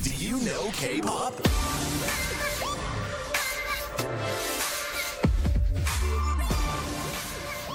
Do 0.00 0.10
you 0.16 0.38
know 0.42 0.70
K-pop? 0.70 1.40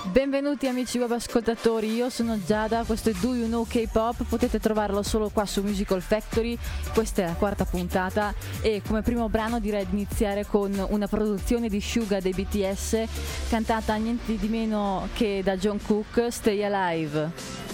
Benvenuti 0.06 0.68
amici 0.68 1.00
web 1.00 1.12
ascoltatori, 1.12 1.94
io 1.94 2.10
sono 2.10 2.42
Giada, 2.42 2.84
questo 2.86 3.10
è 3.10 3.14
Do 3.20 3.36
You 3.36 3.48
Know 3.48 3.66
K-Pop, 3.68 4.24
potete 4.24 4.60
trovarlo 4.60 5.04
solo 5.04 5.30
qua 5.30 5.46
su 5.46 5.62
Musical 5.64 6.02
Factory, 6.02 6.58
questa 6.94 7.24
è 7.24 7.26
la 7.26 7.34
quarta 7.34 7.66
puntata 7.66 8.34
e 8.62 8.82
come 8.88 9.02
primo 9.02 9.28
brano 9.28 9.60
direi 9.60 9.86
di 9.86 9.96
iniziare 9.96 10.46
con 10.46 10.72
una 10.92 11.08
produzione 11.08 11.68
di 11.68 11.82
Suga 11.82 12.22
dei 12.22 12.32
BTS 12.32 13.04
cantata 13.50 13.96
niente 13.96 14.38
di 14.38 14.48
meno 14.48 15.10
che 15.14 15.42
da 15.44 15.58
John 15.58 15.80
Cook, 15.84 16.28
Stay 16.30 16.64
Alive. 16.64 17.73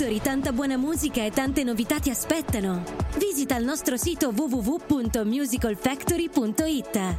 Factory 0.00 0.22
tanta 0.22 0.52
buona 0.52 0.78
musica 0.78 1.22
e 1.22 1.30
tante 1.30 1.62
novità 1.62 2.00
ti 2.00 2.08
aspettano. 2.08 2.82
Visita 3.18 3.56
il 3.56 3.66
nostro 3.66 3.98
sito 3.98 4.32
www.musicalfactory.it. 4.34 7.16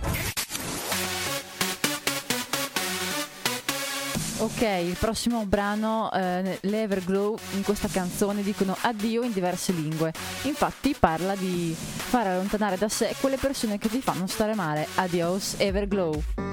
Ok, 4.38 4.62
il 4.62 4.96
prossimo 4.98 5.46
brano, 5.46 6.12
eh, 6.12 6.58
l'Everglow, 6.62 7.38
in 7.54 7.62
questa 7.62 7.88
canzone 7.88 8.42
dicono 8.42 8.76
addio 8.82 9.22
in 9.22 9.32
diverse 9.32 9.74
lingue. 9.74 10.12
Infatti 10.44 10.96
parla 11.00 11.36
di 11.36 11.76
far 11.78 12.26
allontanare 12.26 12.80
da 12.80 12.90
sé 12.90 13.14
quelle 13.20 13.38
persone 13.38 13.78
che 13.78 13.90
ti 13.90 14.02
fanno 14.02 14.26
stare 14.26 14.56
male. 14.56 14.88
Adios, 14.96 15.54
Everglow. 15.58 16.51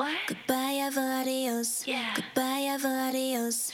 What? 0.00 0.16
Goodbye, 0.28 0.78
ever 0.80 1.12
adios. 1.20 1.86
Yeah. 1.86 2.14
Goodbye, 2.16 2.72
ever 2.72 2.88
adios. 2.88 3.69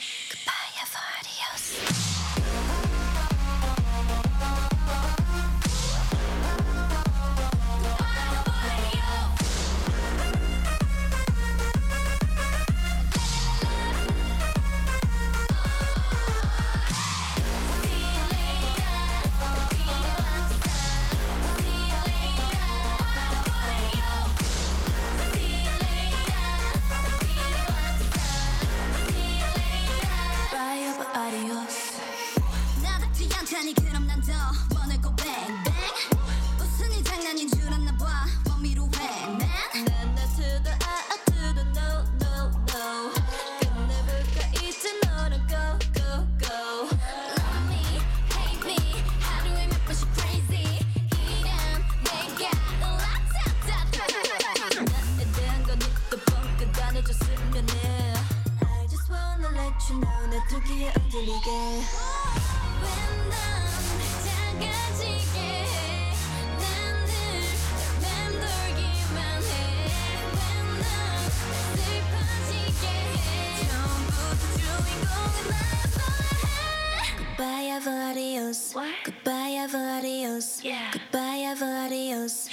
adios. 81.87 82.47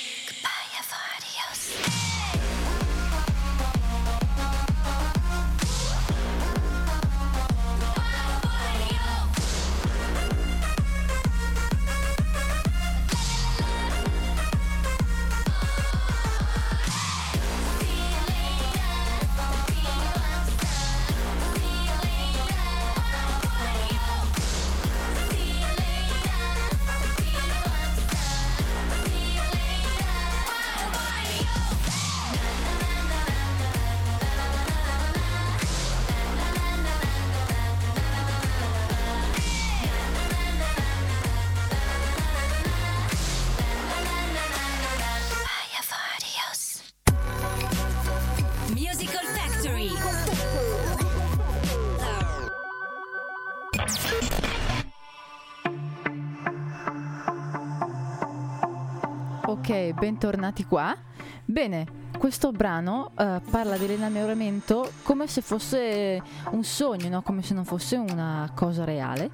bentornati 59.95 60.65
qua. 60.65 60.97
Bene, 61.45 61.87
questo 62.19 62.53
brano 62.53 63.11
uh, 63.17 63.41
parla 63.51 63.77
dell'innamoramento 63.77 64.91
come 65.03 65.27
se 65.27 65.41
fosse 65.41 66.23
un 66.51 66.65
sogno, 66.65 67.09
no? 67.09 67.23
come 67.23 67.43
se 67.43 67.55
non 67.55 67.65
fosse 67.65 67.97
una 67.97 68.51
cosa 68.55 68.85
reale, 68.85 69.31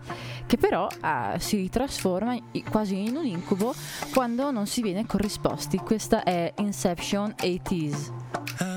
che 0.47 0.57
però 0.57 0.87
uh, 0.87 1.39
si 1.39 1.69
trasforma 1.69 2.35
in, 2.35 2.65
quasi 2.69 3.07
in 3.07 3.17
un 3.17 3.27
incubo 3.27 3.75
quando 4.13 4.51
non 4.51 4.67
si 4.67 4.83
viene 4.83 5.07
corrisposti. 5.07 5.79
Questa 5.79 6.23
è 6.23 6.53
Inception 6.59 7.35
80s. 7.39 8.70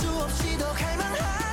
수 0.00 0.08
없이 0.08 0.56
더 0.56 0.72
갈만한 0.72 1.49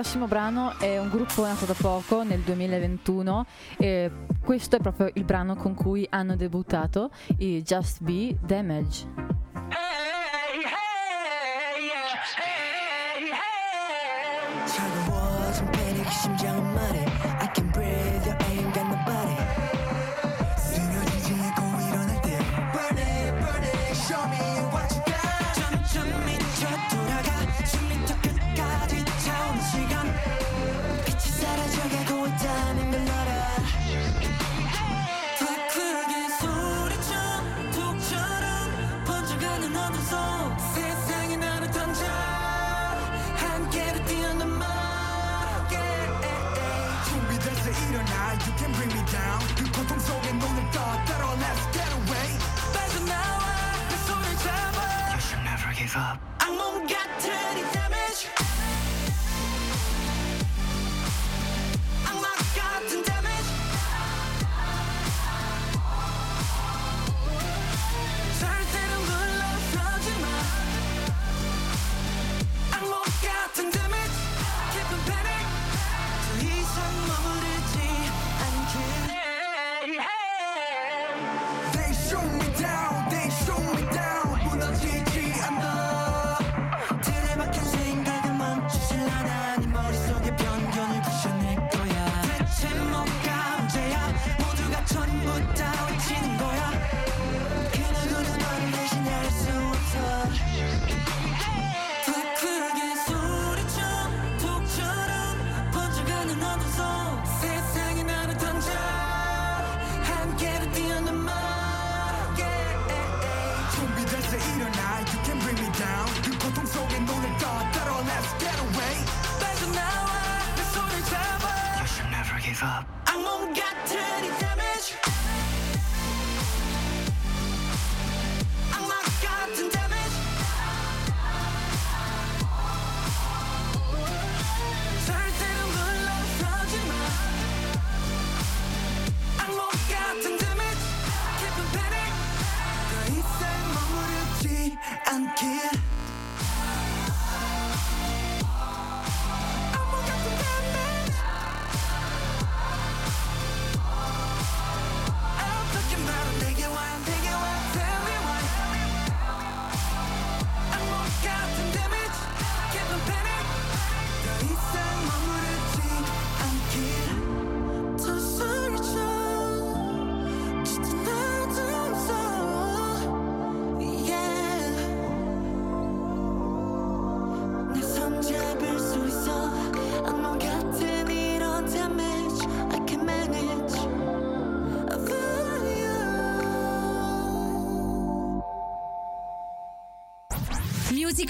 prossimo 0.00 0.26
brano 0.26 0.78
è 0.78 0.98
un 0.98 1.10
gruppo 1.10 1.44
nato 1.44 1.66
da 1.66 1.74
poco, 1.74 2.22
nel 2.22 2.40
2021, 2.40 3.44
e 3.76 4.10
questo 4.40 4.76
è 4.76 4.80
proprio 4.80 5.10
il 5.12 5.24
brano 5.24 5.56
con 5.56 5.74
cui 5.74 6.06
hanno 6.08 6.36
debuttato, 6.36 7.10
i 7.36 7.60
Just 7.62 8.00
Be 8.02 8.34
Damage. 8.40 9.29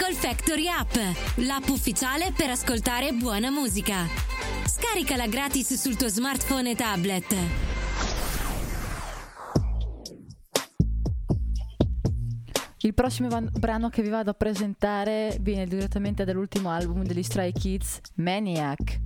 Musical 0.01 0.15
Factory 0.15 0.67
App, 0.67 0.95
l'app 1.37 1.69
ufficiale 1.69 2.33
per 2.35 2.49
ascoltare 2.49 3.13
buona 3.13 3.51
musica. 3.51 4.07
Scaricala 4.65 5.27
gratis 5.27 5.75
sul 5.75 5.95
tuo 5.95 6.09
smartphone 6.09 6.71
e 6.71 6.75
tablet. 6.75 7.37
Il 12.79 12.95
prossimo 12.95 13.29
van- 13.29 13.51
brano 13.53 13.91
che 13.91 14.01
vi 14.01 14.09
vado 14.09 14.31
a 14.31 14.35
presentare 14.35 15.37
viene 15.39 15.67
direttamente 15.67 16.25
dall'ultimo 16.25 16.71
album 16.71 17.03
degli 17.05 17.23
Stray 17.23 17.53
Kids, 17.53 18.01
Maniac. 18.15 19.01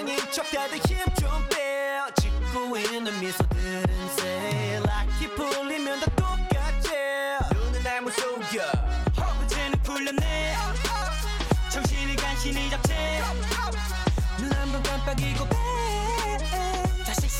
이상인 0.00 0.18
척 0.32 0.50
다들 0.50 0.78
힘좀 0.78 1.48
빼어 1.50 2.08
짓고 2.20 2.76
있는 2.78 3.20
미소들은 3.20 4.08
새 4.16 4.80
락이 4.82 5.28
풀리면 5.34 6.00
다 6.00 6.06
똑같지 6.16 6.88
눈은 7.52 7.82
날못 7.82 8.14
속여. 8.14 8.62
허브지는 9.18 9.82
풀렸네. 9.82 10.56
정신을 11.70 12.16
간신히 12.16 12.70
잡자. 12.70 12.89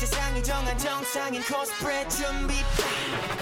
세상이 0.01 0.41
정한 0.41 0.75
정상인 0.79 1.43
코스프레 1.43 2.07
준비 2.09 2.55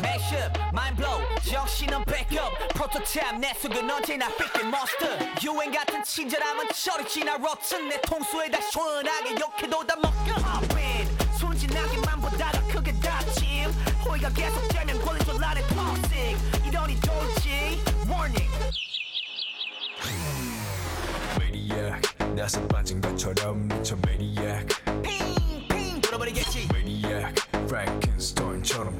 Mashup, 0.03 0.59
mind 0.73 0.97
blow, 0.97 1.23
정신은 1.41 2.03
backup 2.03 2.51
프로토타입 2.73 3.39
내 3.39 3.53
속은 3.53 3.89
언제나 3.89 4.27
삐끗 4.35 4.65
monster 4.65 5.17
유행 5.41 5.71
같은 5.71 6.03
친절함은 6.03 6.67
철이 6.75 7.07
지나 7.07 7.35
rotten 7.35 7.87
내 7.87 8.01
통수에 8.01 8.51
다 8.51 8.59
시원하게 8.59 9.39
욕해도 9.39 9.87
다 9.87 9.95
먹여 9.95 10.35
Hop 10.35 10.75
in, 10.75 11.07
순진하기만 11.39 12.19
보다 12.19 12.51
더 12.51 12.67
크게 12.67 12.91
다침 12.99 13.71
호의가 14.05 14.27
계속되면 14.27 14.99
권리줄 15.05 15.39
나를 15.39 15.65
toxic 15.65 16.37
이러니 16.67 16.99
좋지, 16.99 17.81
warning 18.05 18.51
Maniac, 21.37 22.35
나서 22.35 22.61
빠진 22.67 22.99
것처럼 22.99 23.65
미쳐 23.69 23.95
maniac 24.05 24.67
물어버리겠지 26.09 26.67
Maniac, 26.73 27.35
Frankenstein처럼 27.67 28.99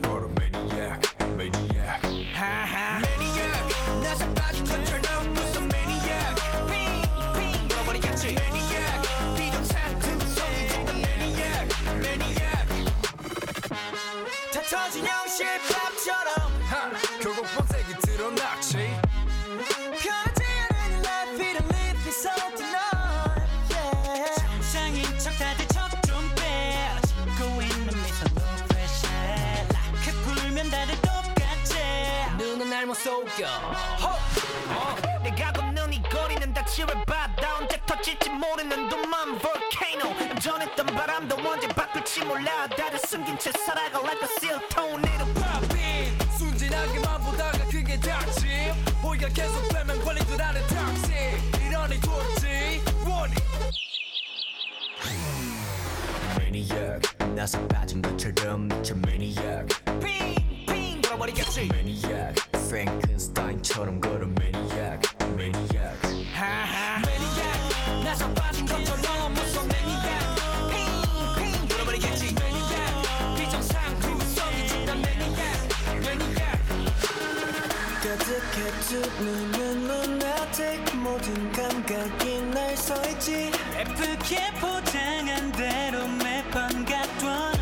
못 32.99 32.99
속여 32.99 33.47
호! 34.03 34.09
어, 34.75 34.97
내가 35.23 35.53
걷는 35.53 35.93
이 35.93 36.03
거리는 36.03 36.53
닥치를 36.53 37.05
받아 37.07 37.57
언제 37.57 37.81
터질지 37.87 38.29
모르는 38.31 38.89
둠만 38.91 39.39
volcano 39.39 40.13
전했던 40.41 40.87
바람도 40.87 41.37
언제 41.37 41.69
바뀔지 41.69 42.25
몰라 42.25 42.67
다들 42.69 42.99
숨긴 42.99 43.39
채 43.39 43.53
살아가 43.53 44.01
like 44.01 44.21
a 44.23 44.29
seal 44.37 44.69
tornado 44.69 45.25
팝인 45.35 46.19
순진하게만 46.37 47.21
보다가 47.23 47.59
그게 47.71 47.99
닥침 48.01 48.51
호의가 49.03 49.29
계속 49.29 49.67
되면 49.69 50.05
권리들 50.05 50.43
안에 50.43 50.61
닥치 50.67 51.13
이러니 51.67 52.01
돌지 52.01 52.83
원이 53.09 53.35
Maniac 56.39 57.01
나서 57.35 57.67
빠진 57.69 58.03
것처럼 58.03 58.69
미쳐 58.69 58.95
Maniac 58.97 59.67
핑핑 60.03 61.01
돌아버리겠지 61.01 61.69
Maniac 61.73 62.48
Frankenstein처럼 62.70 64.00
걸어 64.00 64.28
Maniac 64.28 65.02
Maniac 65.34 66.28
하하 66.36 67.02
매니악 67.02 68.04
나서 68.04 68.32
빠진 68.36 68.64
것처럼 68.68 69.34
무서운 69.34 69.68
매니악 69.68 71.36
핑핑 71.36 71.68
돌아버리겠지 71.68 72.36
매니악 72.36 73.36
비정상 73.36 74.00
구성이 74.02 74.68
집단 74.68 75.02
매니악 75.02 75.42
매니악 76.06 76.60
가득해 78.04 78.72
두 78.82 79.02
눈은 79.24 79.90
lunatic 79.90 80.96
모든 80.98 81.52
감각이 81.52 82.42
날 82.54 82.78
서있지. 82.78 83.52
예쁘게 83.80 84.52
포장한 84.62 85.52
대로 85.54 86.08
매번 86.24 86.86
갖던 86.86 87.59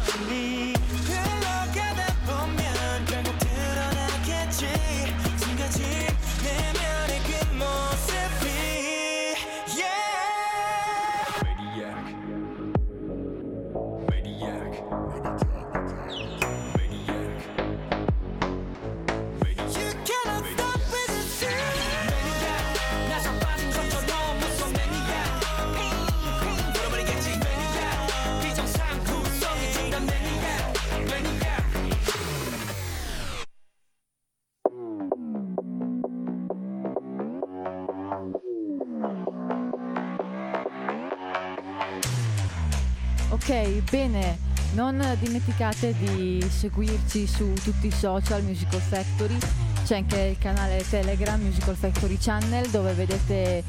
bene, 44.07 44.39
non 44.73 45.17
dimenticate 45.19 45.93
di 45.97 46.45
seguirci 46.49 47.27
su 47.27 47.53
tutti 47.63 47.87
i 47.87 47.91
social 47.91 48.41
Musical 48.43 48.79
Factory, 48.79 49.37
c'è 49.85 49.97
anche 49.97 50.19
il 50.19 50.37
canale 50.37 50.83
Telegram 50.89 51.39
Musical 51.39 51.75
Factory 51.75 52.17
Channel 52.17 52.69
dove 52.69 52.93
vedete 52.93 53.63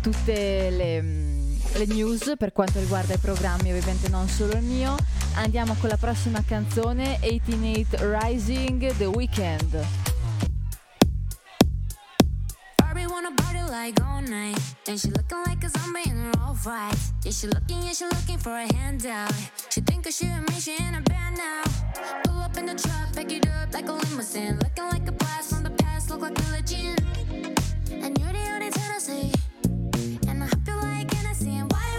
tutte 0.00 0.70
le, 0.70 1.02
mm, 1.02 1.56
le 1.74 1.86
news 1.86 2.34
per 2.36 2.52
quanto 2.52 2.80
riguarda 2.80 3.14
i 3.14 3.18
programmi, 3.18 3.72
ovviamente 3.72 4.08
non 4.08 4.28
solo 4.28 4.52
il 4.54 4.62
mio. 4.62 4.96
Andiamo 5.34 5.74
con 5.78 5.88
la 5.88 5.96
prossima 5.96 6.42
canzone, 6.44 7.18
188 7.20 7.96
Rising, 8.00 8.96
The 8.96 9.06
party 13.36 13.62
like 13.70 14.00
all 14.00 14.22
night. 14.22 14.58
And 14.88 14.98
she 14.98 15.10
looking 15.10 15.42
like 15.46 15.64
a 15.64 15.68
zombie 15.70 16.02
in 16.06 16.16
her 16.16 16.32
all 16.40 16.56
right. 16.64 16.94
Yeah, 17.24 17.32
she 17.32 17.46
looking, 17.46 17.82
yeah, 17.82 17.92
she 17.92 18.04
looking 18.04 18.38
for 18.38 18.50
a 18.50 18.72
handout. 18.74 19.32
She 19.74 19.80
think 19.80 20.08
she 20.08 20.26
and 20.26 20.48
me, 20.48 20.60
she 20.60 20.76
in 20.76 20.94
a 20.94 21.00
band 21.00 21.36
now. 21.36 21.64
Pull 22.22 22.38
up 22.38 22.56
in 22.56 22.66
the 22.66 22.76
truck, 22.76 23.12
pick 23.12 23.32
it 23.32 23.48
up 23.48 23.74
like 23.74 23.88
a 23.88 23.92
limousine. 23.92 24.56
Looking 24.60 24.84
like 24.84 25.08
a 25.08 25.10
blast 25.10 25.50
from 25.50 25.64
the 25.64 25.70
past, 25.70 26.10
look 26.10 26.20
like 26.20 26.38
a 26.38 26.50
legend. 26.52 27.02
And 27.90 28.16
you're 28.16 28.32
the 28.32 28.50
only 28.54 28.70
Tennessee. 28.70 29.32
And 30.28 30.44
I 30.44 30.46
hope 30.46 30.64
you 30.64 30.76
like 30.76 31.12
Hennessy. 31.12 31.56
And 31.56 31.72
why, 31.72 31.93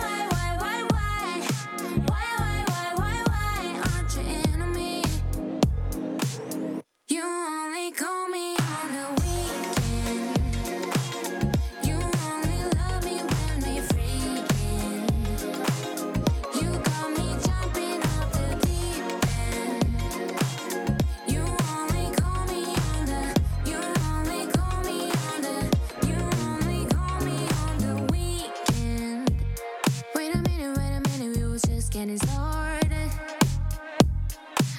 just 32.07 32.21
getting 32.21 32.29
started. 32.29 33.11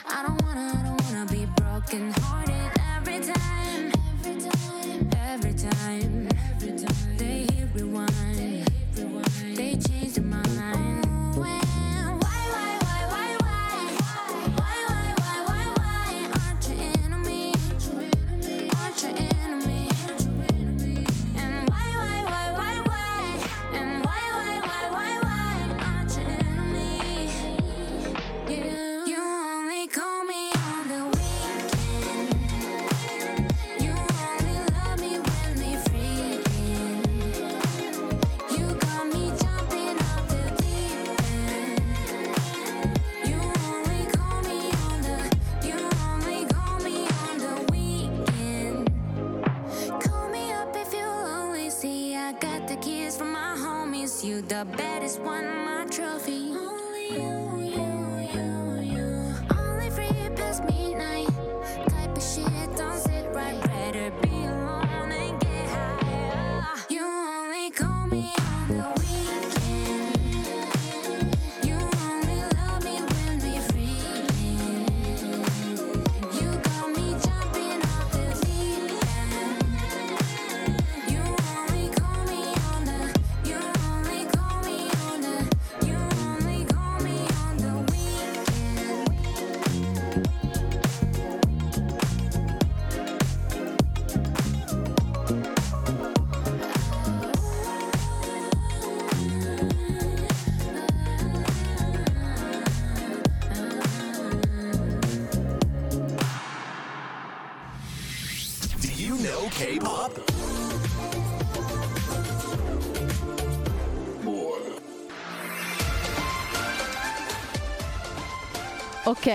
I 0.09 0.23
don't 0.27 0.43
wanna, 0.43 0.73
I 0.75 0.83
don't 0.83 1.03
wanna 1.05 1.27
be 1.31 1.47
broken 1.57 2.26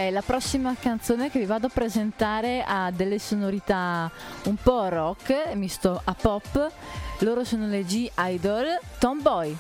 La 0.10 0.22
prossima 0.22 0.76
canzone 0.80 1.30
che 1.30 1.38
vi 1.38 1.46
vado 1.46 1.68
a 1.68 1.70
presentare 1.72 2.64
ha 2.66 2.90
delle 2.92 3.20
sonorità 3.20 4.10
un 4.46 4.56
po' 4.56 4.88
rock, 4.90 5.54
misto 5.54 6.02
a 6.04 6.16
pop. 6.20 6.72
Loro 7.20 7.44
sono 7.44 7.68
le 7.68 7.84
G 7.84 8.10
Idol 8.18 8.80
Tomboy. 8.98 9.56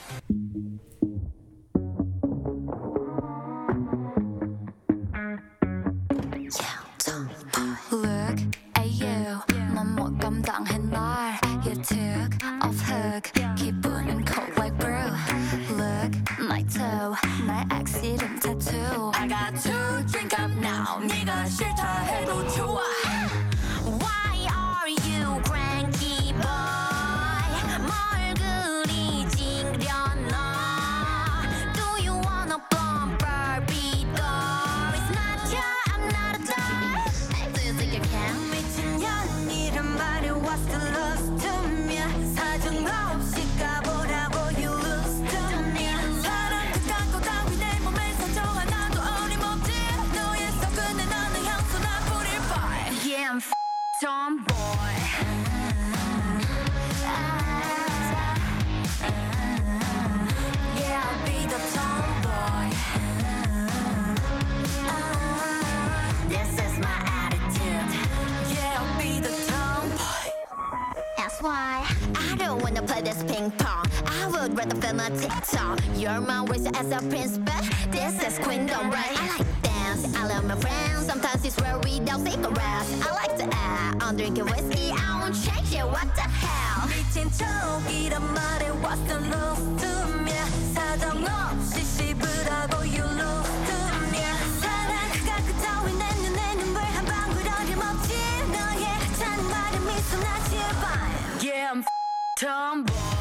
Tomboy 102.41 103.20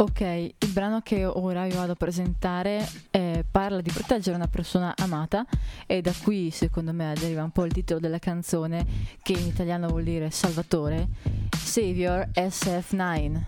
Ok, 0.00 0.20
il 0.22 0.68
brano 0.72 1.02
che 1.02 1.26
ora 1.26 1.66
vi 1.66 1.74
vado 1.74 1.92
a 1.92 1.94
presentare 1.94 2.88
eh, 3.10 3.44
parla 3.48 3.82
di 3.82 3.90
proteggere 3.90 4.34
una 4.34 4.48
persona 4.48 4.94
amata 4.96 5.44
e 5.84 6.00
da 6.00 6.14
qui 6.22 6.50
secondo 6.50 6.94
me 6.94 7.12
deriva 7.20 7.42
un 7.42 7.50
po' 7.50 7.66
il 7.66 7.72
titolo 7.72 8.00
della 8.00 8.18
canzone 8.18 8.86
che 9.20 9.32
in 9.32 9.46
italiano 9.46 9.88
vuol 9.88 10.04
dire 10.04 10.30
Salvatore, 10.30 11.06
Savior 11.54 12.26
SF9. 12.32 13.42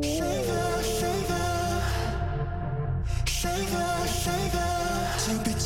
Savior, 0.00 0.82
savior, 0.82 1.36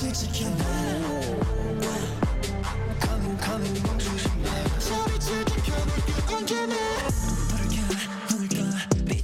savior, 0.00 0.99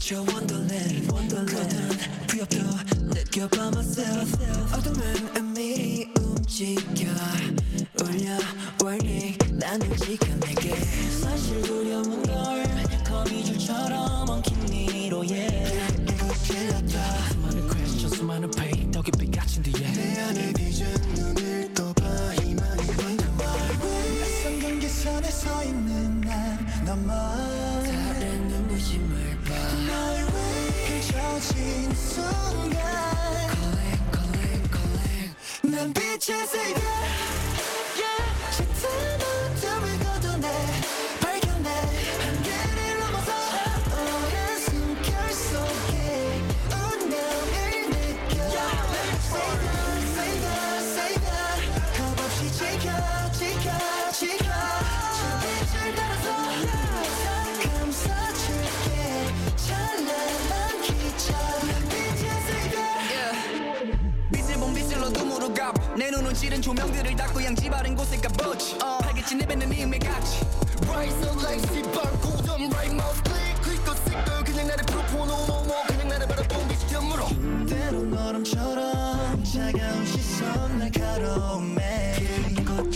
떠 0.06 0.22
비춰 0.22 0.22
Wonderland 0.22 1.12
Wonderland. 1.12 1.98
부엽도 2.28 2.58
느껴봐 3.12 3.70
myself. 3.74 4.36
어둠은 4.72 5.36
은밀히 5.36 6.08
움직여. 6.20 7.10
울려 8.02 8.38
warning. 8.80 9.36
나는 9.54 9.96
지금 9.96 10.38
내게. 10.40 10.76
사실 11.10 11.60
두려운 11.62 12.22
걸 12.22 12.62
거미줄처럼 13.04 14.30
엉킨 14.30 14.56
미로에 14.70 15.74
이거 16.02 16.26
틀렸다. 16.44 17.28
수많은 17.32 17.68
question 17.68 18.08
수많은 18.14 18.50
pain. 18.52 18.90
더 18.92 19.02
깊이 19.02 19.28
갇힌 19.28 19.64
뒤에. 19.64 19.92
내 19.92 20.20
안에 20.20 20.52
비전 20.52 20.88
눈을 21.16 21.74
떠봐. 21.74 22.34
희망이 22.44 22.86
번져와 22.86 23.56
낯선 24.20 24.60
경계선에 24.60 25.30
서 25.32 25.64
있는 25.64 26.20
난 26.20 26.84
너만 26.84 27.85
위해 31.35 31.35
펼쳐진 31.35 31.93
순간 31.95 32.71
Calling 33.51 34.11
calling 34.11 34.69
calling 34.71 35.35
난 35.63 35.93
빛의 35.93 36.47
세계 36.47 37.54
내 65.96 66.10
눈은 66.10 66.34
지른 66.34 66.60
조명들을 66.60 67.16
닫고 67.16 67.42
양지 67.42 67.70
바른 67.70 67.94
곳에 67.94 68.18
가보지 68.18 68.76
팔겠지 68.78 69.34
내뱉는 69.36 69.72
이음의 69.72 69.98
가치. 70.00 70.44
Right 70.86 71.16
so 71.22 71.32
lazy 71.40 71.82
발고점 71.90 72.70
right 72.70 72.92
mouse 72.92 73.22
click 73.24 73.62
click 73.62 73.82
또 73.86 73.92
sick 73.92 74.44
그냥 74.44 74.66
나를 74.66 74.84
프로포노 74.84 75.46
노모 75.46 75.74
그냥 75.86 76.08
나를 76.08 76.26
바라본 76.28 76.68
비스듬으로. 76.68 77.28
때론 77.66 78.12
얼음처럼 78.14 79.42
차가운 79.42 80.06
시선 80.06 80.78
날카로움에 80.78 82.16
그린 82.18 82.64
거 82.64 82.90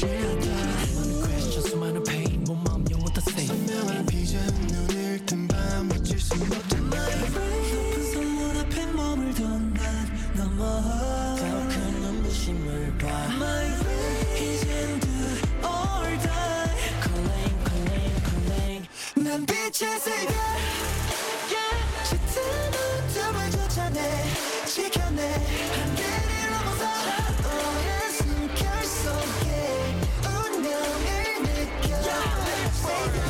난 19.81 19.89
빛의 19.89 20.01
세계. 20.01 20.35
짙은 22.05 22.37
어둠을 22.75 23.51
쫓아내 23.51 23.99
지켜내. 24.67 25.33
한계를 25.33 26.51
넘어서 26.51 26.85
너의 27.43 27.89
숨결 28.13 28.85
속에 28.85 29.49
운명을 30.27 31.43
느껴. 31.45 31.97
Savior, 32.75 33.30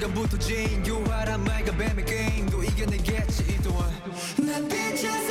순간부터 0.00 0.38
진 0.38 0.86
유화란 0.86 1.44
말과 1.44 1.76
뱀의 1.76 2.04
게임도 2.06 2.64
이겨내겠지 2.64 3.42
이 3.42 3.62
또한. 3.62 3.90
난세 4.38 5.29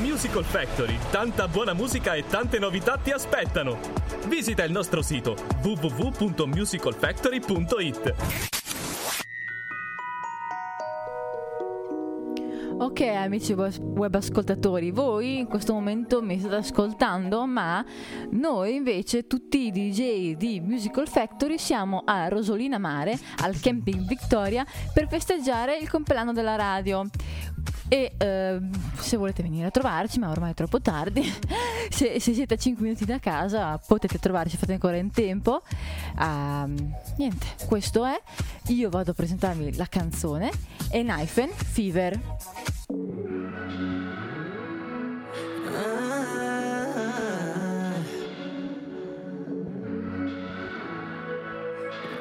Musical 0.00 0.44
Factory, 0.44 0.98
tanta 1.10 1.46
buona 1.46 1.74
musica 1.74 2.14
e 2.14 2.24
tante 2.26 2.58
novità 2.58 2.96
ti 2.96 3.10
aspettano. 3.10 3.78
Visita 4.28 4.64
il 4.64 4.72
nostro 4.72 5.02
sito 5.02 5.36
www.musicalfactory.it. 5.62 8.48
Ok 12.80 13.02
amici 13.02 13.52
web 13.52 14.14
ascoltatori, 14.14 14.90
voi 14.90 15.40
in 15.40 15.46
questo 15.46 15.74
momento 15.74 16.22
mi 16.22 16.38
state 16.38 16.54
ascoltando, 16.54 17.44
ma 17.44 17.84
noi 18.30 18.76
invece 18.76 19.26
tutti 19.26 19.66
i 19.66 19.70
DJ 19.70 20.34
di 20.34 20.60
Musical 20.60 21.06
Factory 21.06 21.58
siamo 21.58 22.00
a 22.06 22.28
Rosolina 22.28 22.78
Mare, 22.78 23.18
al 23.42 23.60
Camping 23.60 24.06
Victoria, 24.06 24.64
per 24.94 25.08
festeggiare 25.08 25.76
il 25.76 25.90
compleanno 25.90 26.32
della 26.32 26.56
radio. 26.56 27.06
E 27.88 28.12
eh, 28.16 28.60
se 28.98 29.16
volete 29.16 29.42
venire 29.42 29.66
a 29.66 29.70
trovarci, 29.70 30.18
ma 30.18 30.30
ormai 30.30 30.52
è 30.52 30.54
troppo 30.54 30.80
tardi, 30.80 31.22
se, 31.90 32.20
se 32.20 32.34
siete 32.34 32.54
a 32.54 32.56
5 32.56 32.82
minuti 32.82 33.04
da 33.04 33.18
casa 33.18 33.78
potete 33.78 34.18
trovarci, 34.18 34.56
fate 34.56 34.74
ancora 34.74 34.96
in 34.96 35.10
tempo. 35.10 35.62
Ah, 36.16 36.68
niente, 37.16 37.46
questo 37.66 38.04
è. 38.04 38.20
Io 38.68 38.90
vado 38.90 39.10
a 39.10 39.14
presentarvi 39.14 39.76
la 39.76 39.86
canzone. 39.86 40.50
E 40.90 41.02
Knifen 41.02 41.50
Fever. 41.50 42.20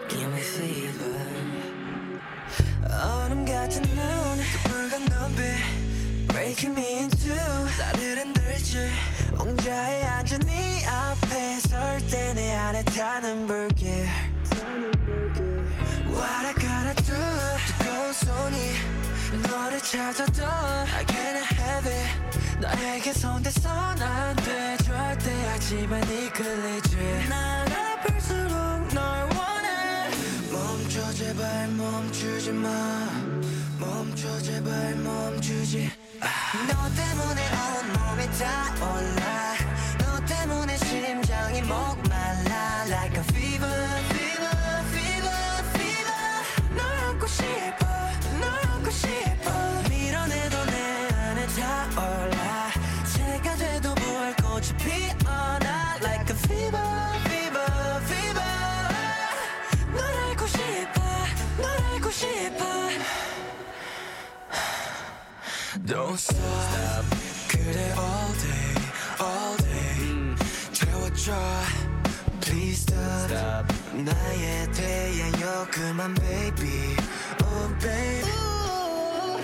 Give 0.08 0.28
me 0.28 0.40
fever 0.40 0.89
얼음 3.00 3.46
같은 3.46 3.82
눈. 3.82 4.40
붉은 4.64 5.06
눈빛 5.06 6.28
Breaking 6.28 6.78
me 6.80 6.86
in 6.98 7.10
two. 7.10 7.36
나를 7.80 8.18
흔들지. 8.20 8.90
옹자에 9.40 10.04
앉은 10.04 10.40
네 10.40 10.86
앞에 10.86 11.60
설 11.62 12.00
때 12.08 12.34
내 12.34 12.54
안에 12.56 12.84
타는 12.86 13.48
불길. 13.48 14.08
What 16.08 16.46
I 16.46 16.54
gotta 16.56 16.96
do 17.06 17.16
뜨거운 17.78 18.14
손이 18.14 19.48
너를 19.48 19.80
찾아도 19.80 20.46
I 20.46 21.06
can't 21.06 21.38
have 21.60 21.92
it. 21.92 22.60
너에게 22.60 23.14
손대선 23.14 24.02
안돼. 24.02 24.78
절대 24.84 25.32
하지만 25.52 26.04
이끌리지. 26.04 26.98
날 27.30 27.68
아플수록 27.72 28.88
널 28.94 29.24
원해 29.36 29.69
멈춰 30.60 31.14
제발 31.14 31.68
멈추지 31.70 32.52
마. 32.52 32.68
멈춰 33.80 34.42
제발 34.42 34.96
멈추지. 34.96 35.90
아. 36.20 36.28
너 36.68 36.74
때문에 37.00 37.42
온몸이 37.64 38.26
타올라. 38.38 39.56
너 40.00 40.26
때문에 40.26 40.78
심장이 40.78 41.62
목말라. 41.62 42.86
Like 42.90 43.18
a 43.18 43.24
fever 43.30 43.89
대하여 75.90 75.94
그만 75.94 76.14
baby. 76.16 76.96
Oh 77.44 77.74
baby. 77.80 78.30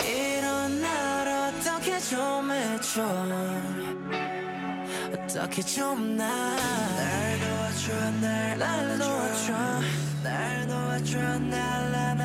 이런 0.08 0.82
날 0.82 1.28
어떻게 1.28 2.00
좀 2.00 2.52
해줘? 2.52 3.04
어떻게 5.14 5.62
좀날 5.62 6.58
도와줘 7.40 8.12
날 8.22 8.58
도와줘 8.98 9.54
날 10.24 10.68
도와줘 10.68 11.18
날안 11.40 12.25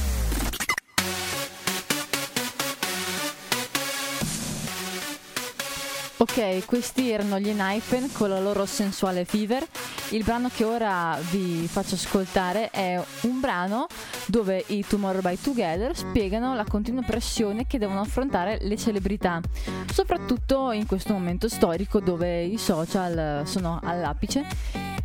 Ok, 6.21 6.67
questi 6.67 7.09
erano 7.09 7.39
gli 7.39 7.49
Naipen 7.49 8.11
con 8.11 8.29
la 8.29 8.39
loro 8.39 8.67
sensuale 8.67 9.25
Fever. 9.25 9.65
Il 10.11 10.23
brano 10.23 10.51
che 10.53 10.63
ora 10.63 11.17
vi 11.31 11.67
faccio 11.67 11.95
ascoltare 11.95 12.69
è 12.69 13.03
un 13.21 13.39
brano 13.39 13.87
dove 14.27 14.63
i 14.67 14.85
Tomorrow 14.85 15.21
by 15.21 15.41
Together 15.41 15.97
spiegano 15.97 16.53
la 16.53 16.63
continua 16.63 17.01
pressione 17.01 17.65
che 17.65 17.79
devono 17.79 18.01
affrontare 18.01 18.59
le 18.61 18.77
celebrità, 18.77 19.41
soprattutto 19.91 20.69
in 20.69 20.85
questo 20.85 21.13
momento 21.13 21.49
storico 21.49 21.99
dove 21.99 22.43
i 22.43 22.59
social 22.59 23.41
sono 23.47 23.79
all'apice, 23.81 24.45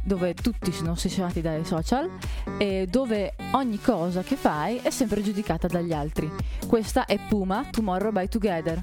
dove 0.03 0.35
tutti 0.35 0.71
sono 0.71 0.91
ossessionati 0.91 1.41
dai 1.41 1.65
social 1.65 2.11
e 2.59 2.89
dove 2.91 3.37
ogni 3.53 3.81
cosa 3.81 4.21
che 4.21 4.37
fai 4.37 4.81
è 4.83 4.91
sempre 4.91 5.23
giudicata 5.23 5.67
dagli 5.67 5.95
altri. 5.95 6.31
Questa 6.67 7.07
è 7.07 7.19
Puma 7.27 7.65
Tomorrow 7.71 8.13
by 8.13 8.29
Together. 8.29 8.83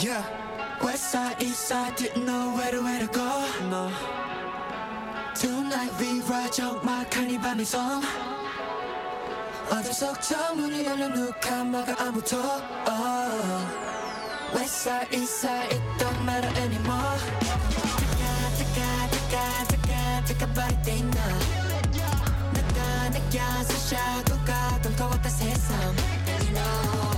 Yeah. 0.00 0.47
West 0.83 1.11
side, 1.11 1.41
east 1.41 1.67
side, 1.67 1.95
didn't 1.95 2.25
know 2.25 2.53
where 2.55 2.71
to, 2.71 2.81
where 2.83 2.99
to 2.99 3.07
go. 3.07 3.45
No. 3.69 3.91
Tonight 5.35 5.91
we 5.99 6.21
ride 6.29 6.51
적막한 6.51 7.29
이 7.29 7.39
밤의 7.39 7.65
섬. 7.65 8.01
어둠 9.69 9.91
속 9.91 10.21
저 10.21 10.53
문을 10.55 10.85
열려 10.85 11.07
누가 11.09 11.63
막아 11.63 11.95
아무도. 11.99 12.37
Oh. 12.87 13.83
West 14.53 14.87
side, 14.87 15.07
east 15.13 15.39
side, 15.39 15.71
it 15.73 15.81
don't 15.97 16.21
matter 16.23 16.51
anymore. 16.61 17.17
뜨까, 17.39 18.21
뜨까, 18.57 19.07
뜨까, 19.09 19.63
뜨까, 19.67 20.23
뜨까, 20.25 20.45
버릴 20.53 20.81
때 20.83 20.97
있나. 20.97 21.19
내가 22.53 23.09
느껴서 23.09 23.73
샤고가 23.73 24.79
깜깜했다 24.83 25.29
세상. 25.29 25.95
You 26.41 26.53
know. 26.53 27.13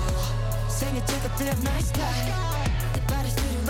생일 0.70 1.06
찍어들 1.06 1.48
my 1.60 1.82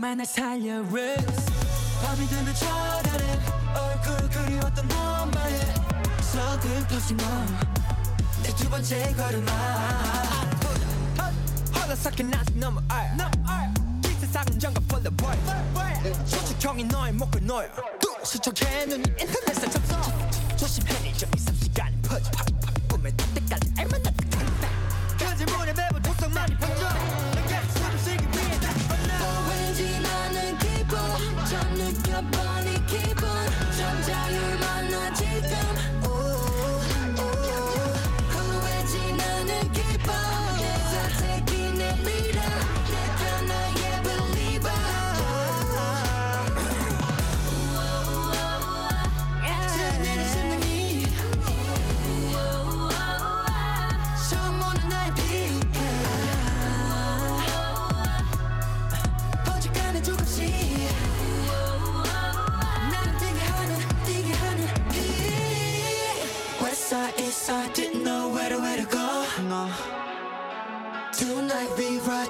걸음만 0.00 0.16
날 0.16 0.26
살려 0.26 0.78
Rose 0.78 1.46
밤이 2.02 2.26
되면 2.26 2.54
쳐다는 2.54 3.38
얼굴 3.76 4.30
그리웠던 4.30 4.88
너만의 4.88 5.60
서글퍼진 6.22 7.16
너내 7.18 8.56
두 8.56 8.70
번째 8.70 9.14
걸음아 9.14 9.52
헐렁삭힌 11.74 12.34
아직 12.34 12.58
너무 12.58 12.80
알이 12.88 14.14
세상은 14.20 14.58
정가 14.58 14.80
boy 15.10 15.36
소축형이 16.24 16.84
너의 16.84 17.12
목을 17.12 17.46
놓여 17.46 17.68
수척해 18.24 18.86
눈이 18.86 19.04
인터넷에 19.20 19.68
접속. 19.68 20.56
조심해 20.56 21.10
이점 21.10 21.30
좀 32.20 32.30
느껴보니 32.30 32.86
기분. 32.86 33.28
좀 33.76 34.02
자율 34.02 34.58
만나 34.58 35.12
지금 35.14 35.79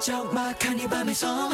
적막한 0.00 0.78
이 0.78 0.88
밤의 0.88 1.14
섬 1.14 1.52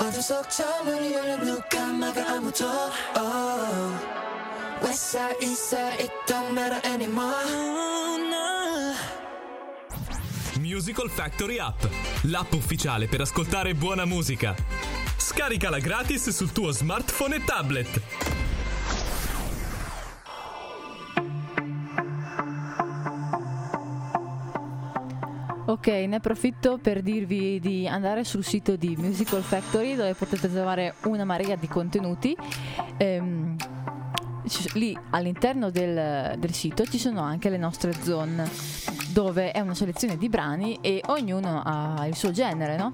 어둠 0.00 0.20
속 0.22 0.48
저 0.48 0.64
문을 0.84 1.12
열려 1.12 1.36
누가 1.44 1.86
막아 1.92 2.36
아무도 2.36 2.64
oh. 3.16 3.94
West 4.82 5.16
side 5.16 5.36
east 5.42 5.68
side 5.68 6.00
it 6.00 6.12
don't 6.26 6.52
matter 6.52 6.80
anymore 6.88 7.34
oh, 7.44 8.16
no. 8.16 8.94
Musical 10.60 11.10
Factory 11.10 11.58
App, 11.58 11.86
l'app 12.22 12.52
ufficiale 12.54 13.06
per 13.06 13.20
ascoltare 13.20 13.74
buona 13.74 14.06
musica. 14.06 14.54
Scaricala 15.18 15.78
gratis 15.78 16.30
sul 16.30 16.52
tuo 16.52 16.72
smartphone 16.72 17.36
e 17.36 17.44
tablet. 17.44 18.39
Ok, 25.71 25.87
ne 25.87 26.17
approfitto 26.17 26.79
per 26.79 27.01
dirvi 27.01 27.57
di 27.61 27.87
andare 27.87 28.25
sul 28.25 28.43
sito 28.43 28.75
di 28.75 28.93
Musical 28.97 29.41
Factory 29.41 29.95
dove 29.95 30.13
potete 30.15 30.51
trovare 30.51 30.95
una 31.03 31.23
marea 31.23 31.55
di 31.55 31.69
contenuti. 31.69 32.35
Ehm, 32.97 33.55
lì 34.73 34.97
all'interno 35.11 35.71
del, 35.71 36.37
del 36.37 36.51
sito 36.51 36.83
ci 36.83 36.99
sono 36.99 37.21
anche 37.21 37.49
le 37.49 37.55
nostre 37.55 37.93
zone 37.93 38.49
dove 39.13 39.51
è 39.51 39.61
una 39.61 39.73
selezione 39.73 40.17
di 40.17 40.27
brani 40.27 40.77
e 40.81 41.01
ognuno 41.05 41.61
ha 41.63 42.05
il 42.05 42.17
suo 42.17 42.31
genere, 42.31 42.75
no? 42.75 42.91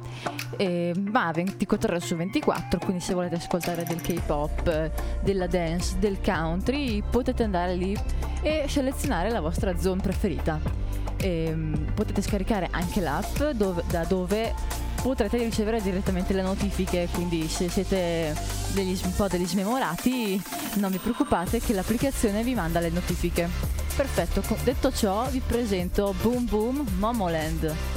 E 0.55 0.93
va 0.95 1.31
24 1.33 1.93
ore 1.93 1.99
su 1.99 2.15
24, 2.15 2.77
quindi 2.77 3.01
se 3.01 3.15
volete 3.15 3.35
ascoltare 3.35 3.85
del 3.85 4.01
K-pop, 4.01 4.91
della 5.23 5.47
dance, 5.47 5.97
del 5.97 6.19
country, 6.23 7.01
potete 7.01 7.41
andare 7.41 7.73
lì 7.73 7.99
e 8.43 8.65
selezionare 8.67 9.31
la 9.31 9.41
vostra 9.41 9.75
zone 9.77 9.99
preferita 9.99 11.06
ehm, 11.17 11.91
potete 11.93 12.21
scaricare 12.21 12.67
anche 12.71 13.01
l'app 13.01 13.41
dove, 13.53 13.83
da 13.89 14.03
dove 14.03 14.53
potrete 15.01 15.37
ricevere 15.37 15.81
direttamente 15.81 16.33
le 16.33 16.41
notifiche, 16.41 17.07
quindi 17.13 17.47
se 17.47 17.69
siete 17.69 18.35
degli, 18.73 18.97
un 19.03 19.13
po' 19.15 19.27
degli 19.27 19.45
smemorati 19.45 20.41
non 20.75 20.91
vi 20.91 20.97
preoccupate 20.97 21.59
che 21.59 21.73
l'applicazione 21.73 22.43
vi 22.43 22.53
manda 22.53 22.79
le 22.79 22.89
notifiche. 22.89 23.47
Perfetto, 23.95 24.43
detto 24.63 24.91
ciò 24.91 25.27
vi 25.29 25.41
presento 25.45 26.13
Boom 26.21 26.45
Boom 26.45 26.85
Momoland. 26.97 27.96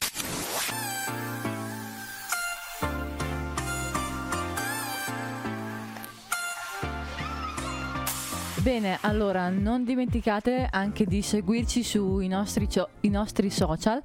Bene, 8.61 8.99
allora 9.01 9.49
non 9.49 9.83
dimenticate 9.83 10.67
anche 10.69 11.05
di 11.05 11.23
seguirci 11.23 11.83
sui 11.83 12.27
nostri, 12.27 12.69
cio- 12.69 12.89
nostri 13.01 13.49
social, 13.49 13.99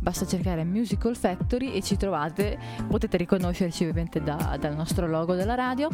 basta 0.00 0.26
cercare 0.26 0.64
Musical 0.64 1.14
Factory 1.14 1.72
e 1.72 1.80
ci 1.80 1.96
trovate, 1.96 2.58
potete 2.88 3.16
riconoscerci 3.18 3.84
ovviamente 3.84 4.20
da, 4.20 4.56
dal 4.58 4.74
nostro 4.74 5.06
logo 5.06 5.36
della 5.36 5.54
radio. 5.54 5.88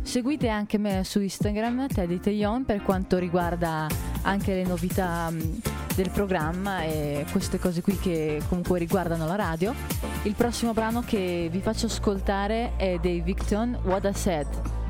Seguite 0.00 0.48
anche 0.48 0.78
me 0.78 1.04
su 1.04 1.20
Instagram, 1.20 1.86
Teddy 1.88 2.18
Teion, 2.18 2.64
per 2.64 2.82
quanto 2.82 3.18
riguarda 3.18 3.88
anche 4.22 4.54
le 4.54 4.64
novità 4.64 5.28
mm, 5.30 5.40
del 5.96 6.08
programma 6.08 6.84
e 6.84 7.26
queste 7.30 7.58
cose 7.58 7.82
qui 7.82 7.98
che 7.98 8.40
comunque 8.48 8.78
riguardano 8.78 9.26
la 9.26 9.36
radio. 9.36 9.74
Il 10.22 10.34
prossimo 10.34 10.72
brano 10.72 11.02
che 11.02 11.50
vi 11.52 11.60
faccio 11.60 11.86
ascoltare 11.86 12.72
è 12.76 12.96
dei 13.02 13.20
Victon 13.20 13.78
What 13.84 14.06
I 14.06 14.14
Said. 14.14 14.83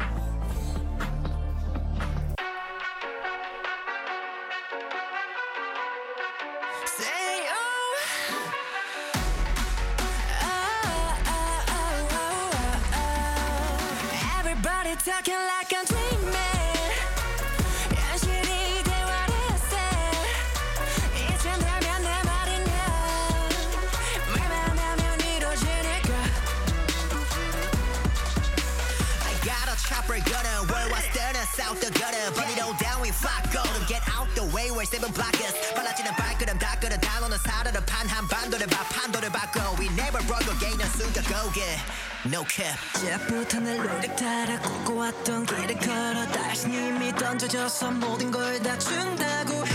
We 34.53 34.70
never 34.70 34.84
seven 34.84 35.11
blockers. 35.12 35.55
But 35.74 35.86
I 35.86 35.95
see 35.95 36.03
the 36.05 36.12
back 36.18 36.40
of 36.40 36.47
them, 36.47 36.59
back 36.59 36.82
of 36.84 36.90
the 36.90 36.99
down 36.99 37.22
on 37.24 37.30
the 37.30 37.38
side 37.38 37.66
of 37.66 37.72
the 37.72 37.82
pan, 37.82 38.07
hand 38.09 38.28
band 38.28 38.53
on 38.55 38.61
the 38.61 38.68
back, 38.68 38.92
hand 38.92 39.16
on 39.16 39.22
the 39.22 39.30
back, 39.30 39.53
girl. 39.55 39.74
We 39.78 39.88
never 39.90 40.20
broke 40.28 40.45
your 40.45 40.57
gain, 40.61 40.78
and 40.80 40.90
soon 40.92 41.12
to 41.14 41.22
go 41.30 41.40
get. 41.55 41.78
No 42.26 42.45
cap. 42.45 42.76
Jeff부터 43.01 43.61
늘 43.61 43.80
우리 43.80 44.09
따라 44.16 44.59
걷고 44.61 44.97
왔던 44.97 45.47
길을 45.47 45.76
걸어 45.78 46.26
다시 46.32 46.68
님이 46.68 47.12
던져져서 47.14 47.90
모든 47.92 48.30
걸 48.30 48.61
다 48.62 48.78
준다고 48.78 49.66
해. 49.66 49.74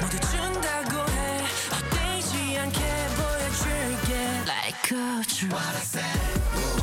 모두 0.00 0.18
준다고 0.20 1.10
해. 1.12 1.44
헛되지 1.72 2.58
않게 2.58 2.80
보여줄게. 3.16 4.12
Like 4.46 4.92
a 4.92 5.22
dream. 5.26 5.52
I 5.54 5.80
said. 5.80 6.81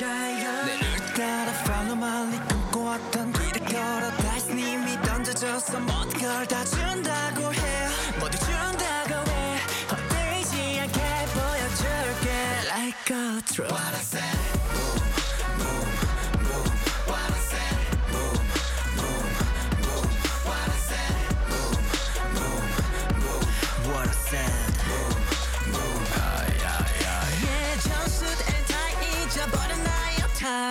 을 0.00 0.78
따라 1.16 1.50
follow 1.64 1.96
my 1.96 2.26
lead 2.28 2.48
꿈꿔왔던 2.48 3.32
길을 3.32 3.66
걸어 3.66 4.10
다시 4.18 4.54
님이 4.54 4.96
던져줘서 5.02 5.80
모든 5.80 6.10
걸 6.20 6.46
다 6.46 6.64
준다고 6.64 7.52
해 7.52 7.88
모두 8.20 8.38
준다고 8.38 9.30
해 9.30 9.58
헛되지 9.90 10.80
않게 10.80 11.00
보여줄게 11.34 12.28
like 12.68 13.10
a 13.10 13.42
truth 13.42 13.72
What 13.72 13.94
I 13.94 14.00
said 14.00 14.27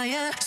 yeah. 0.08 0.47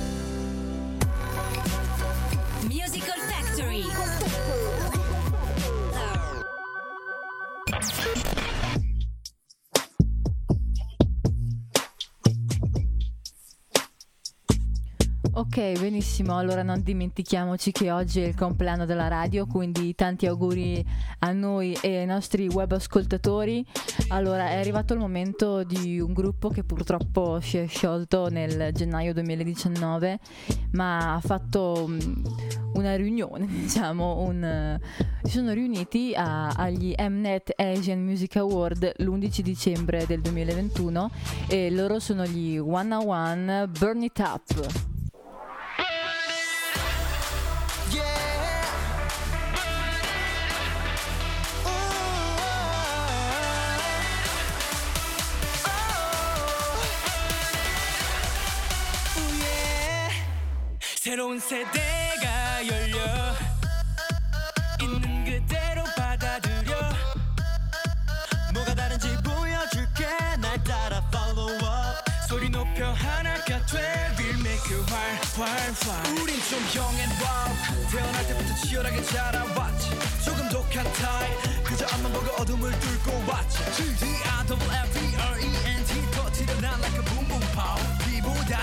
Ok, 15.53 15.81
benissimo. 15.81 16.37
Allora 16.37 16.63
non 16.63 16.81
dimentichiamoci 16.81 17.73
che 17.73 17.91
oggi 17.91 18.21
è 18.21 18.25
il 18.25 18.35
compleanno 18.35 18.85
della 18.85 19.09
radio, 19.09 19.45
quindi 19.45 19.93
tanti 19.95 20.25
auguri 20.25 20.81
a 21.19 21.33
noi 21.33 21.77
e 21.81 21.97
ai 21.97 22.05
nostri 22.05 22.47
web 22.47 22.71
ascoltatori. 22.71 23.65
Allora, 24.07 24.47
è 24.47 24.55
arrivato 24.55 24.93
il 24.93 24.99
momento 24.99 25.65
di 25.65 25.99
un 25.99 26.13
gruppo 26.13 26.47
che 26.47 26.63
purtroppo 26.63 27.41
si 27.41 27.57
è 27.57 27.67
sciolto 27.67 28.29
nel 28.29 28.69
gennaio 28.71 29.11
2019, 29.13 30.19
ma 30.71 31.15
ha 31.15 31.19
fatto 31.19 31.85
mm, 31.85 32.25
una 32.75 32.95
riunione, 32.95 33.45
diciamo, 33.51 34.21
un, 34.21 34.41
eh, 34.41 34.79
si 35.23 35.31
sono 35.31 35.51
riuniti 35.51 36.13
a- 36.15 36.47
agli 36.47 36.95
Mnet 36.97 37.51
Asian 37.57 38.01
Music 38.01 38.37
Award 38.37 38.93
l'11 38.99 39.41
dicembre 39.41 40.05
del 40.05 40.21
2021 40.21 41.11
e 41.49 41.69
loro 41.71 41.99
sono 41.99 42.25
gli 42.25 42.55
101 42.55 43.67
Burn 43.67 44.01
It 44.03 44.19
Up. 44.19 44.90
새로운 61.03 61.39
세대가 61.39 62.67
열려 62.67 62.99
있는 64.79 65.25
그대로 65.25 65.83
받아들여. 65.97 66.93
뭐가 68.53 68.75
다른지 68.75 69.07
보여줄게. 69.23 70.05
날 70.39 70.63
따라 70.63 71.01
follow 71.07 71.55
up. 71.55 71.65
소리 72.29 72.51
높여 72.51 72.91
하나가 72.91 73.65
돼. 73.65 74.13
We'll 74.15 74.39
make 74.41 74.71
you 74.71 74.85
활활활 74.85 76.05
우린 76.21 76.39
좀 76.47 76.59
young 76.69 76.99
and 76.99 77.15
wild. 77.23 77.57
태어날 77.89 78.27
때부터 78.27 78.53
치열하게 78.57 79.01
자라왔지. 79.01 79.89
조금 80.23 80.47
독한 80.49 80.83
타입. 80.93 81.63
그저 81.63 81.83
앞만 81.95 82.13
보고 82.13 82.29
어둠을 82.43 82.79
뚫고 82.79 83.23
왔지. 83.27 83.57
G-D-I-F-F-E-R-E-N-T 83.73 85.70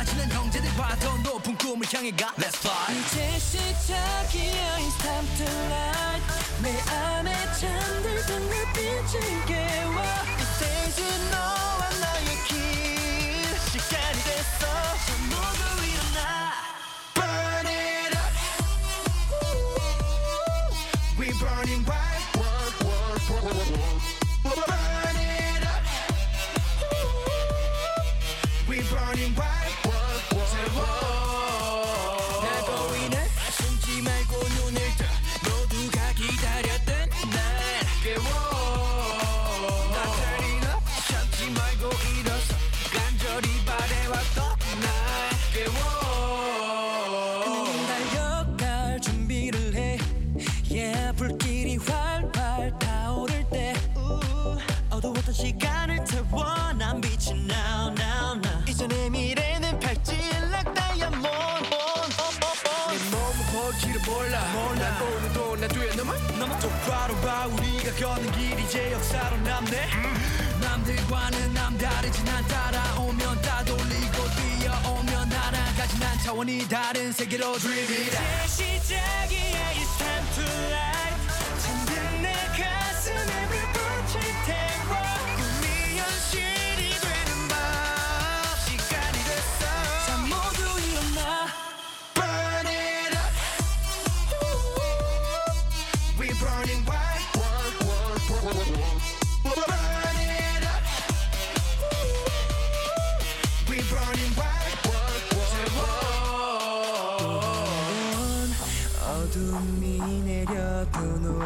지난 0.04 0.30
형제들과 0.30 0.96
더 0.96 1.16
높은 1.18 1.56
꿈을 1.56 1.86
향해 1.92 2.10
가. 2.12 2.32
Let's 2.36 2.56
fly. 2.58 2.98
이제 2.98 3.38
시작이야 3.38 4.78
It's 4.78 4.98
time 5.02 5.28
to 5.36 5.46
light 5.70 6.24
내 6.62 6.80
안에 6.90 7.32
잠들던 7.60 8.50
내 8.50 8.56
빛을 8.72 9.44
깨워. 9.46 10.02
Stage 10.56 11.02
너와 11.30 11.77
나 11.77 11.77
걷는 67.98 68.30
길이 68.32 68.62
이제 68.62 68.92
역사로 68.92 69.36
남네. 69.38 69.88
남들과는 70.60 71.52
남다르지 71.52 72.24
난 72.24 72.46
따라오면 72.46 73.42
따돌리고 73.42 74.24
뛰어오면 74.60 75.28
날아가지 75.28 75.98
난 75.98 76.18
차원이 76.20 76.68
다른 76.68 77.12
세계로 77.12 77.58
dream이다. 77.58 78.44
이제 78.44 78.46
시작이야 78.46 79.72
It's 79.72 79.98
time 79.98 80.26
to 80.34 80.44
life. 80.70 81.28
잠든 81.60 82.22
내 82.22 82.32
가슴에 82.56 83.48
불붙일 83.48 84.20
태워 84.46 85.17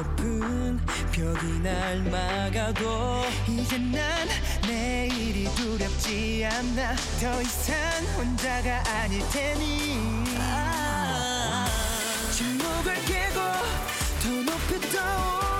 높은 0.02 0.80
벽이 1.12 1.60
날 1.62 1.98
막아도 2.02 3.24
이제 3.48 3.78
난 3.78 4.28
내일이 4.66 5.44
두렵지 5.54 6.44
않아. 6.44 6.96
더 7.20 7.40
이상 7.40 7.76
혼자가 8.16 8.82
아닐 8.90 9.20
테니. 9.30 10.24
침묵을 12.32 12.94
깨고 13.04 13.40
더 14.22 14.28
높이 14.28 14.80
떠오 14.90 15.51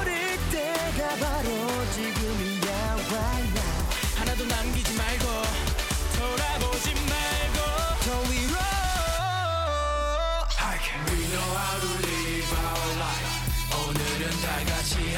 I 14.63 14.65
got 14.65 15.01
you. 15.01 15.12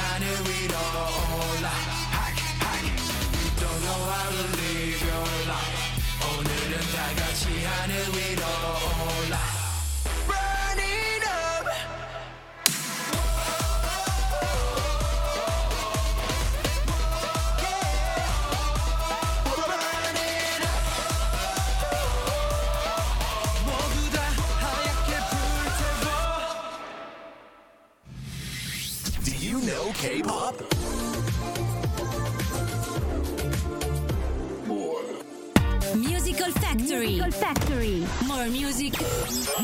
Factory. 37.38 38.06
More 38.26 38.48
music, 38.48 38.94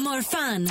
more 0.03 0.23
fun. 0.23 0.67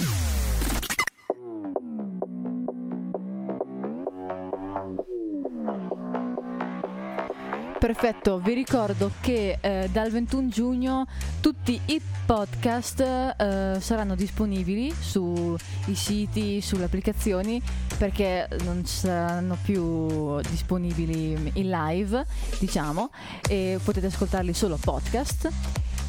Perfetto, 7.80 8.40
vi 8.40 8.54
ricordo 8.54 9.12
che 9.22 9.58
eh, 9.62 9.88
dal 9.92 10.12
21 10.12 10.50
giugno 10.50 11.08
tutti 11.40 11.80
i 11.86 12.02
podcast 12.26 13.00
eh, 13.00 13.78
saranno 13.80 14.16
disponibili 14.16 14.94
sui 14.94 15.58
siti, 15.94 16.60
sulle 16.60 16.84
applicazioni 16.84 17.62
perché 17.98 18.48
non 18.64 18.86
saranno 18.86 19.58
più 19.62 20.40
disponibili 20.42 21.52
in 21.54 21.70
live, 21.70 22.26
diciamo, 22.60 23.10
e 23.48 23.80
potete 23.84 24.08
ascoltarli 24.08 24.54
solo 24.54 24.78
podcast. 24.78 25.50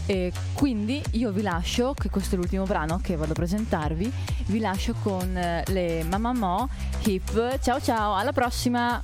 E 0.06 0.32
quindi 0.54 1.02
io 1.12 1.32
vi 1.32 1.42
lascio, 1.42 1.94
che 1.94 2.10
questo 2.10 2.36
è 2.36 2.38
l'ultimo 2.38 2.66
brano 2.66 3.00
che 3.02 3.16
vado 3.16 3.32
a 3.32 3.36
presentarvi, 3.36 4.12
vi 4.48 4.60
lascio 4.60 4.94
con 5.02 5.36
eh, 5.36 5.64
le 5.68 6.04
Mamma 6.04 6.34
Mo 6.34 6.70
Hip. 7.06 7.60
Ciao 7.60 7.82
ciao, 7.82 8.16
alla 8.16 8.32
prossima! 8.32 9.02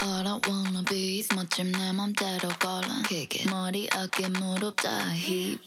All 0.00 0.26
I 0.26 0.38
wanna 0.48 0.82
be 0.88 1.18
is 1.18 1.26
멋짐 1.34 1.72
내 1.72 1.92
맘대로 1.92 2.48
걸어 2.60 2.86
머리 3.50 3.88
어깨 3.96 4.28
무릎 4.28 4.76
다 4.76 4.90
힙해 5.12 5.58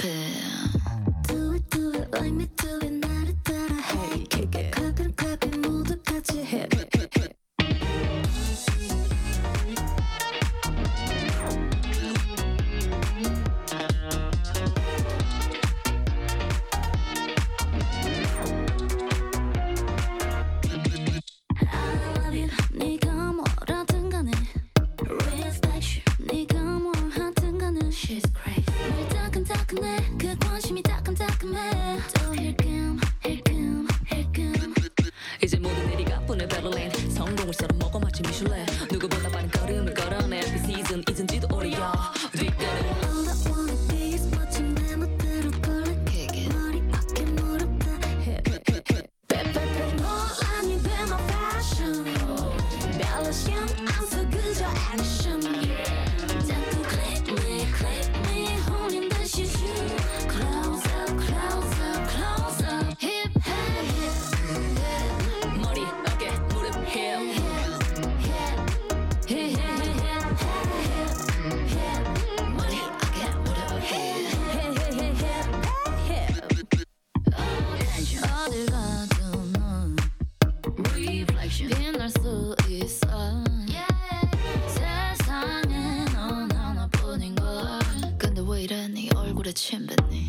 Do 1.28 1.54
it 1.54 1.70
do 1.70 1.92
it 1.94 2.08
like 2.14 2.32
me 2.32 2.48
do 2.56 2.80
it 2.82 2.94
나를 2.94 3.36
따라 3.44 3.76
해 3.76 4.24
Clap 4.30 5.04
it 5.04 5.16
clap 5.18 5.46
it 5.46 5.58
모두 5.58 6.02
같이 6.04 6.44
해 6.46 6.66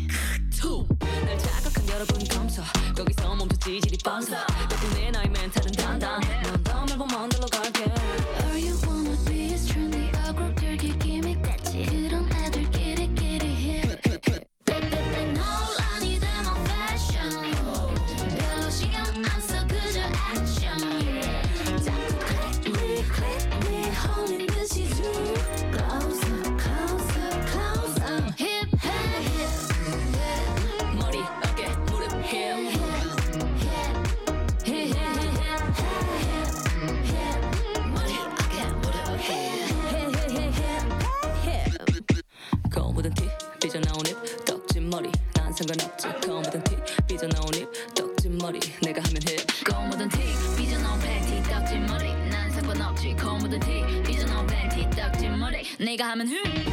그 0.06 0.88
날 1.24 1.38
자극한 1.38 1.88
여러분 1.88 2.18
검소 2.28 2.62
거기서 2.96 3.34
멈춰 3.34 3.56
지질이 3.58 3.98
뻔서 4.04 4.36
상관없지. 45.58 46.06
거무든 46.24 46.62
티 46.62 46.76
삐져나온 47.08 47.52
입 47.54 47.94
떡진 47.94 48.38
머리 48.38 48.60
내가 48.80 49.02
하면 49.02 49.20
힙 49.22 49.64
고무든 49.64 50.08
티 50.10 50.18
삐져나온 50.56 51.00
팬티 51.00 51.42
떡진 51.50 51.84
머리. 51.86 52.12
난 52.30 52.48
상관없지. 52.52 53.16
고무든 53.16 53.58
티 53.58 53.82
삐져나온 54.06 54.46
팬티 54.46 54.88
떡진 54.90 55.36
머리. 55.36 55.64
내가 55.80 56.10
하면 56.10 56.28
흠 56.28 56.67